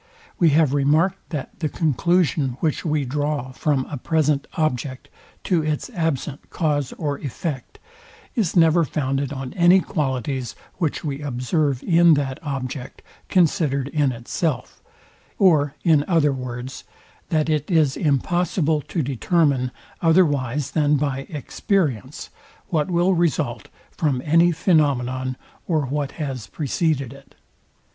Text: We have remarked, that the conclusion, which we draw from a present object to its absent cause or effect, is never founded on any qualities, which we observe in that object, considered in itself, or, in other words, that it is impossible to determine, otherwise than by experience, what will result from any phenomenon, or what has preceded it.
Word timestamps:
We 0.39 0.49
have 0.49 0.73
remarked, 0.73 1.29
that 1.29 1.59
the 1.59 1.69
conclusion, 1.69 2.57
which 2.59 2.83
we 2.83 3.05
draw 3.05 3.51
from 3.51 3.85
a 3.85 3.97
present 3.97 4.47
object 4.53 5.09
to 5.43 5.61
its 5.63 5.91
absent 5.91 6.49
cause 6.49 6.91
or 6.93 7.19
effect, 7.19 7.77
is 8.35 8.55
never 8.55 8.83
founded 8.83 9.31
on 9.31 9.53
any 9.53 9.79
qualities, 9.79 10.55
which 10.77 11.03
we 11.03 11.21
observe 11.21 11.83
in 11.83 12.15
that 12.15 12.39
object, 12.41 13.03
considered 13.29 13.89
in 13.89 14.11
itself, 14.11 14.81
or, 15.37 15.75
in 15.83 16.03
other 16.07 16.33
words, 16.33 16.83
that 17.29 17.47
it 17.47 17.69
is 17.69 17.95
impossible 17.95 18.81
to 18.81 19.03
determine, 19.03 19.69
otherwise 20.01 20.71
than 20.71 20.95
by 20.97 21.27
experience, 21.29 22.31
what 22.69 22.89
will 22.89 23.13
result 23.13 23.67
from 23.91 24.19
any 24.25 24.51
phenomenon, 24.51 25.37
or 25.67 25.85
what 25.85 26.13
has 26.13 26.47
preceded 26.47 27.13
it. 27.13 27.35